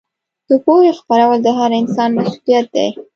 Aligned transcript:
د 0.49 0.51
پوهې 0.65 0.91
خپرول 0.99 1.37
د 1.43 1.47
هر 1.57 1.71
انسان 1.81 2.09
مسوولیت 2.17 2.65
دی. 2.75 2.87